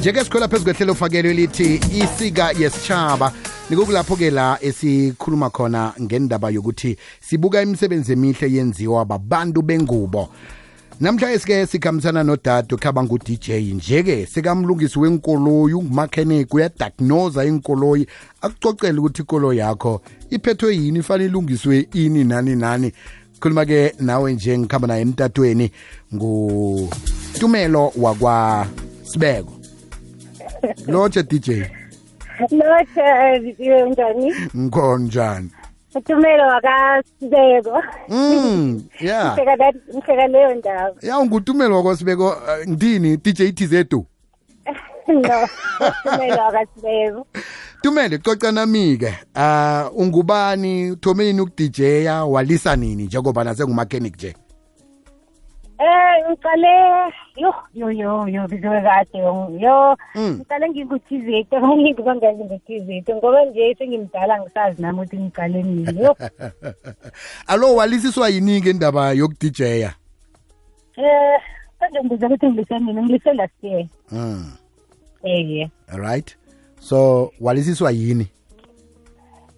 [0.00, 3.32] njeke sikhwela phezu kwehlelo fakelo elithi isika yesitshaba
[3.70, 10.28] nikokulapho-ke la esikhuluma khona ngendaba yokuthi sibuka imisebenzi emihle yenziwa babantu bengubo.
[11.00, 18.06] Namhla esike sikhambisana nodade okhaba ngu-dj nje-ke sekamlungisi wenkoloyi ungumakhenik uyadiagnosa inkoloyi
[18.40, 22.92] akucocele ukuthi ikolo yakho iphethwe yini ifane ilungiswe ini nani nani.
[23.40, 25.70] Khuluma-ke nawe nje ngikhamba naye emtatweni
[26.14, 29.59] ngutumelo wakwasibeko
[30.86, 31.50] lotshe dj
[32.50, 34.34] Lotsha biziwe njani?
[34.56, 35.50] ngikhonjani
[35.94, 37.82] Utumelo wakasibeko.
[38.08, 40.94] mm yeah Ngisheka that ngisheka leyo ndaba.
[41.02, 44.06] ya ungutumelo wakwasibeko uh, ngidini dj tizetu
[45.08, 45.48] No.
[46.06, 47.26] Utumelo wakasibeko.
[47.82, 54.34] tumele coca nami-ke uh ungubani uthome yini ukudjya walisa nini njengoba nasengumakhenik nje Eh
[56.30, 56.72] ngiqale
[57.36, 59.18] yo yo yo yo biziwe kade
[59.58, 59.96] yo.
[60.14, 60.38] Mm.
[60.38, 66.16] ngiqale ngingutizete abaningi bangazi ngutizete ngoba nje sengimdala ngisazi nami ukuthi ngiqale nini yo
[67.52, 69.92] alo walisiswa yini-ke indaba yokudjya eh
[71.80, 74.52] kanje ngibuza ukuthi ngilise nini ngilise last year mm.
[75.24, 76.36] eh alright
[76.80, 78.28] so walisiswa yini?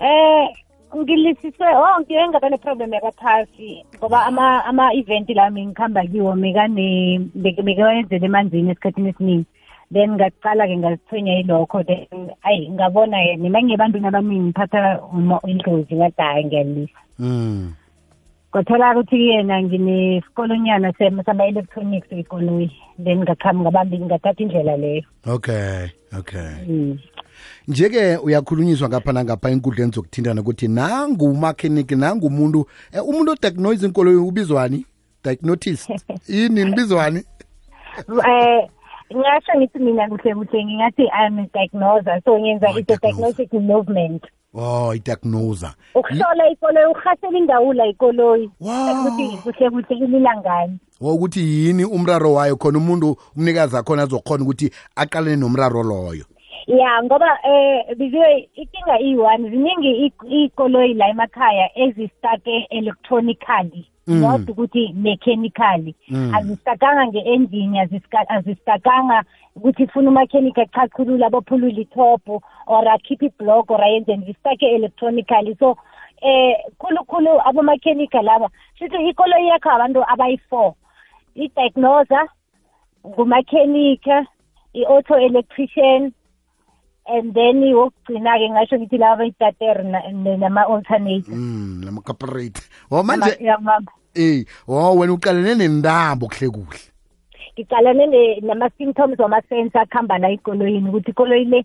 [0.00, 0.63] Eh
[0.96, 8.26] ngilisiswe oh ngike ngaba neproblem yakaphasi ngoba ama ama event lami ngikhamba kiwo mekane mekawenzele
[8.26, 9.46] emanzini esikhathini esiningi
[9.92, 15.94] then ngaqala ke ngazithwenya yilokho then ayi ngabona ke nima ngebantwini abaningi ngiphatha uma indlozi
[15.94, 17.72] ngathi hayi ngiyalisa mm.
[18.50, 20.92] kwathola ukuthi yena nginesikolonyana
[21.26, 22.70] sama-electronics ikoloyi
[23.04, 26.98] then ngaqhamu ngabambi ngathatha indlela leyo okay okay mm.
[27.68, 34.86] Nje-ke uyakhulunyiswa ngapha nangapha enkundleni zokuthintana ukuthi nangumakhenik nangumuntu eh, umuntu odiagnose inkoloyi ubizwani
[35.24, 35.88] diagnotis
[36.28, 37.22] yini nibizwani
[38.28, 38.68] eh
[39.16, 43.00] ngasho ngithi mina kuhle kuhle ngingathi I'm a diagnoser so ngenza Oh, it's a diagnoser.
[43.00, 44.24] diagnostic movement.
[44.54, 48.50] Oh idiagnosa ukuhlola ikoloyi uhlasela ingawula ikoloyi.
[48.60, 49.00] Wow.
[49.00, 55.36] ukuthi kuhle kuhle ililangani wokuthi yini umraro wayo khona umuntu umnikazi akhona azokhona ukuthi aqalene
[55.36, 56.24] nomraro loyo?
[56.66, 64.20] Ya ngoba eh biziwe inkinga iyi-one ziningi i- ikoloyi la emakhaya ezistake electronically Mm.
[64.20, 66.34] not ukuthi mechanically Mm.
[66.34, 69.24] azistakanga nge-engine azisika- azistakanga
[69.56, 75.76] ukuthi ifuna umakhenika achachulula abophulula ithopo or akhiphe iblock or ayenzeni zistake electronically so
[76.22, 78.48] eh khulukhulu abomakhenika laba
[78.78, 80.72] shithi ikoloyi yakho abantu abayi-four
[81.34, 82.28] i-diagnoser
[83.06, 84.26] ngumakhenika
[84.74, 86.12] i-auto electrician
[87.06, 89.84] and then wokugcina-ke ngasho ngithi laba abayi-tater
[90.38, 92.60] nama-alternator mm lama-corporate
[92.90, 93.86] o manje Yamama.
[94.14, 96.80] eh o wena uqalene nentambo kuhle kuhle.
[97.54, 101.64] Ngicalane ne- nama-symptoms wama-sensor akuhamba la ikoloyini ukuthi ikoloyi le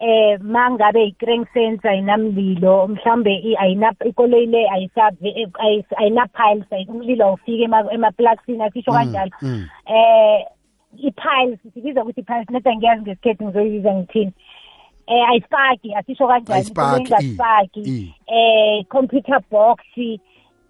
[0.00, 6.86] eh mangabe i-crank sensor ayinamlilo mhlambe i- ayina ikoloyi le ayisave- eh, ayis- ayina-piles ay-
[6.88, 9.30] umlilo awufike ema- emaplasini asisho kanjalo.
[9.42, 9.64] mm.
[9.86, 10.44] eh
[10.98, 14.32] i-piles sibiza ukuthi i-piles neda ngiyazi ngesikhethu ngizoyibiza ngithini.
[15.06, 19.78] Eh ayisipaki asisho kanjani Ayisipaki, ikoloyi ingasipaki i- eh computer box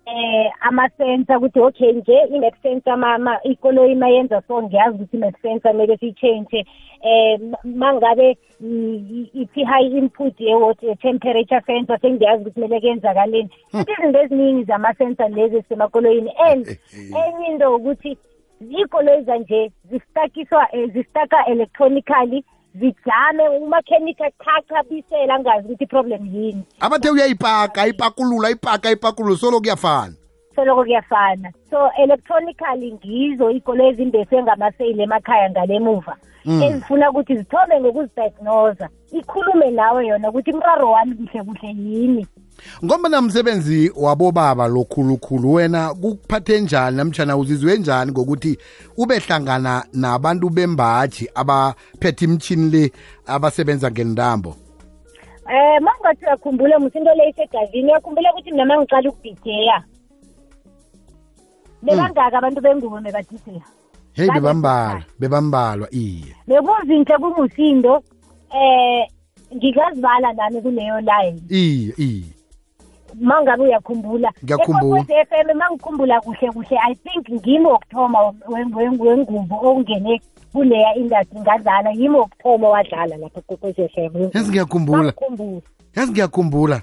[0.07, 2.97] eh ama-sensor ukuthi okay nje i-max sensor
[3.45, 6.65] ikoloyi mayenza so ngiyazi ukuthi i-max sensor mele siyi-change
[7.03, 8.37] eh mangabe
[9.35, 16.31] ithi high input ye-water temperature sensor sengiyazi ukuthi kumele kuyenzakaleni izinto eziningi zama-sensor lezi ezisemakoloyini
[16.51, 18.19] and enye into ukuthi
[18.71, 22.45] ikoloyi zanje zistakiswa eh, zistaka electronically
[22.81, 26.63] zijame umakhenika chacha bisela angazi ukuthi i-problem yini.
[26.81, 30.15] Abathe uyayipaka ayipakulula ayipaka ayipakulula solo kuyafana.
[30.57, 31.53] Soloko kuyafana.
[31.71, 36.17] So electronically ngizo ikolo ezimbeswe ngamaseyile emakhaya ngalemuva
[36.47, 36.63] Mm.
[36.63, 38.89] ezifuna ukuthi zithome ngokuzidiagnosa.
[39.13, 42.27] Ikhulume nawe yona ukuthi umraro wami kuhle kuhle yini.
[42.85, 46.97] Ngoba namsebenzi wabobaba lokhulukhulu wena kuphathe njani?
[46.97, 48.59] Namtshana uzizwe njani ngokuthi
[48.97, 52.93] ube hlangana nabantu bembaji abaphethe imtshini le
[53.27, 54.57] abasebenza ngentambo?
[55.49, 59.85] Eh mangathi uyakhumbula musi into le isegazini uyakhumbula ukuthi mina mangiqala ukudidyeya
[61.83, 63.63] bebangaka abantu bengubo mebadidyeya
[64.13, 66.35] heyi bebambalwa bebambalwa iye.
[66.49, 68.03] Bekunzinhle kumusindo
[68.51, 69.07] eh
[69.55, 71.39] ngikazibala nami kuleyo line.
[71.49, 72.36] Iye iye
[73.21, 75.05] mangabe uyakhumbula Ngiyakhumbula.
[75.09, 78.19] F M mangikhumbula kuhle kuhle i think ngimi wokuthoma
[78.49, 80.21] wen- wen- wengubo ongene
[80.53, 84.31] kuleya industry ngadlala yimi wokuthoma wadlala lapha kokwezi F M.
[84.35, 85.03] Yazi ngiyakhumbula.
[85.03, 85.61] Ngakhumbula.
[85.97, 86.83] yazi ngiyakhumbula.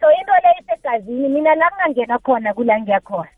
[0.00, 3.28] So into le isegazini mina la ngangena khona kula ngiyakhona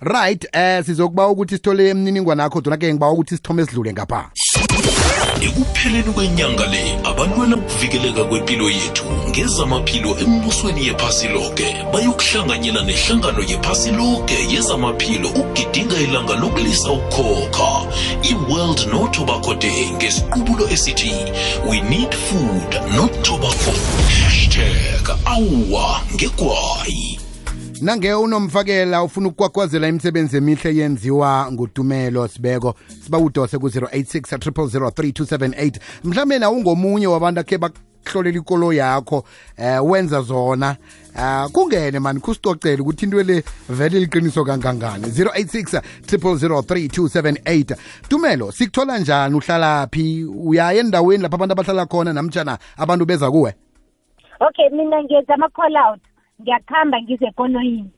[0.00, 4.30] right eh sizokuba ukuthi sithole emniningwane akho dona ke ngiba ukuthi sithome sidlule ngapha.
[5.46, 11.76] Ekupheleni kwenyanga le abalwela ukuvikeleka kwempilo yethu ngezamaphilo embusweni yephasi loke.
[11.92, 17.70] Bayokuhlanganyela nehlangano yephasi loke yezamaphilo ukugidinga ilanga lokulisa ukukhokha.
[18.22, 21.12] I-world no tobacco day ngesiqubulo esithi
[21.68, 23.72] we need food not tobacco.
[24.22, 27.27] Hashtag awa ngegwayi.
[27.82, 35.72] Nange unomfakela ufuna ukukwakwazela imisebenzi emihle yenziwa ngutumelo sibeko siba udose ku-086 3278
[36.04, 39.24] mhlawumbe na ungomunye wabantu akhe bakuhlolela ikolo yakho
[39.56, 40.76] eh wenza zona.
[41.14, 45.06] Uh, kungene mani kusicocela ukuthi into le vele liqiniso kangangani.
[45.06, 47.76] 086 3278
[48.08, 49.34] tumelo sikuthola njani?
[49.34, 53.54] Uhlalaphi uyaya endaweni lapho abantu abahlala khona namtshana abantu beza kuwe?
[54.40, 56.00] Okay mina ngenza ama-call out.
[56.40, 57.90] Ngiyakuhamba ngize ekoloyini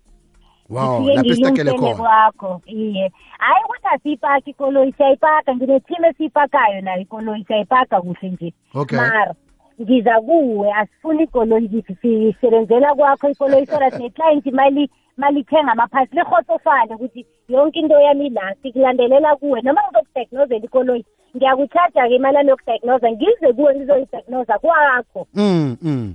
[0.70, 1.94] wow ngifike lapho esitakele ngilungisele khona.
[1.94, 2.62] kwakho.
[2.66, 3.12] Iye.
[3.38, 5.54] Hayi ukuthi asiyipaki ikoloyi siyayipaka.
[5.54, 8.52] Ngine-team esiyipakayo nayo ikoloyi siyayipaka kuhle nje.
[8.74, 8.98] Okay.
[8.98, 9.34] mara
[9.80, 16.94] ngiza kuwe asifuni ikoloyi kithi sisebenzela kwakho ikoloyi so that neclient mali malithenga amaphasi lihotsofale
[16.94, 19.62] ukuthi yonke into yami la sikulandelela kuwe.
[19.62, 21.04] Noma ngizokudiagnosela ikoloyi
[21.36, 25.26] ngiyakutshaja-ke imali yami yokudiagnosa ngize kuwe ngizoyidiagnosa kwakho.
[25.34, 26.14] Mm, mm.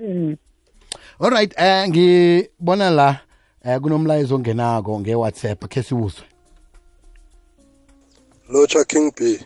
[0.00, 0.36] mm.
[1.20, 3.20] Alright eh ngibona la
[3.64, 6.24] eh kunomlayezo ongenako nge-whatsapp khe siwuzwe.
[8.48, 9.38] Lotsha king b.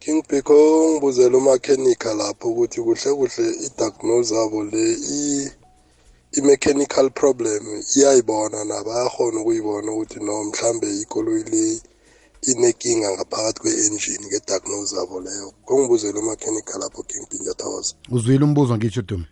[0.00, 0.54] King b kho
[0.92, 5.50] ngibuzela umakhenika lapho ukuthi kuhle kuhle i-diagnose abo le i-
[6.38, 7.62] i-mechanical problem
[7.96, 11.80] iyayibona nabo bayakhona ukuyibona ukuthi no mhlambe ikoloyi le
[12.42, 15.52] inenkinga ngaphakathi kwe-engine nge-diagnose abo leyo.
[15.64, 17.94] Kongibuzela umakhenika lapho king b ngiyathokoza.
[18.10, 19.24] Uzwile umbuzo ngitsho dume?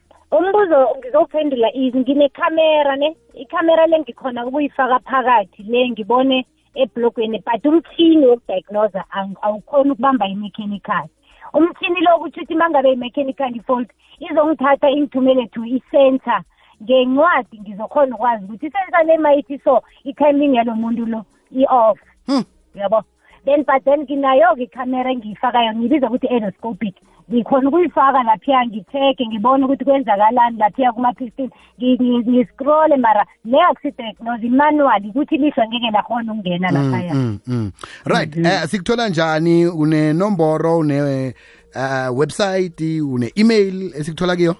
[0.64, 8.26] Umbuzo ngizophendula izi nginekhamera ne ikhamera le ngikhona ukuyifaka phakathi le ngibone eblogweni but umthini
[8.26, 11.06] wokudiagnosa ang- awukhoni ukubamba i-mechanical.
[11.52, 13.90] Umthini lo kutho ukuthi uma ngabe i-mechanical fault
[14.20, 16.40] izongithatha ingithumele to i-center
[16.82, 21.98] ngencwadi ngizokhona ukwazi ukuthi i-center le mayithi so i-timing yalo muntu lo i-off.
[22.26, 22.44] Hmm.
[22.74, 23.04] yabo?
[23.44, 26.94] Then but then nginayo-ke ikhamera engiyifakayo ngiyibiza ukuthi endoscopic.
[27.30, 31.50] Ngikhona ukuyifaka laphiya ngitheke ngibone ukuthi kwenzakalani laphiya kuma-piston
[31.80, 37.14] ngiscrolle mara le akusi-diagnose manually ukuthi lihlo ngeke lakhona ukungena laphaya.
[37.14, 37.72] mm, mm.
[38.04, 39.66] right eh sikuthola njani?
[39.66, 41.34] Unenomboro une
[41.74, 44.56] uh, website une-email esikuthola kiyo?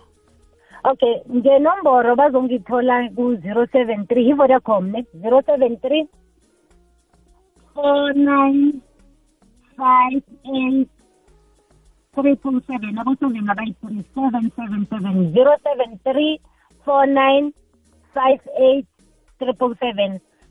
[0.84, 5.04] Okay ngenomboro bazongithola ku-zero seven three i-vodacom ne?
[5.20, 6.08] zero seven three
[7.74, 8.80] four nine
[9.76, 10.22] five
[10.54, 10.88] eight
[12.16, 16.40] 327 abotholela abayithi 777 073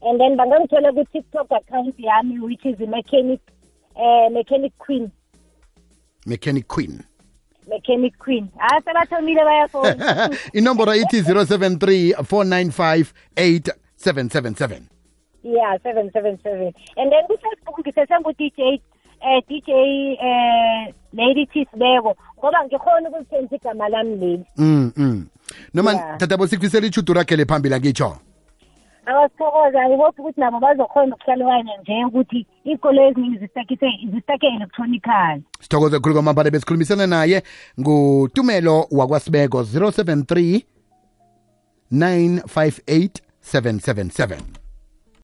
[0.06, 3.40] and then bangangithola ku-tiktok account yami which is the mechanic
[3.96, 5.12] eh mechanic queen.
[6.26, 7.04] Mechanic queen.
[7.68, 8.50] Mechanic queen.
[8.60, 10.30] Ah sebathomile bayafona
[10.60, 14.82] inomboro ithi 073 495 877
[15.44, 18.82] yeah 777 and then kufacebook ngisesengu-dj
[19.24, 24.46] eh DJ eh Lady Tisbeko ngoba ngikhona ukuthenza igama lami leli.
[24.58, 25.26] mm, mm.
[25.74, 28.18] noma tatabo sikufisela ichudo rakhe le phambili angitsho
[29.06, 33.38] Awasithokoza ngibopha ukuthi nabo bazokhona ukuhlalukanya nje ukuthi iy'kolo eziningi
[34.12, 35.42] zistake electronical.
[35.60, 37.44] sithokoze khulu kwamambala besikhulumisana naye
[37.80, 40.62] ngutumelo wakwasibeko 073
[41.92, 43.10] 958
[43.42, 44.63] 777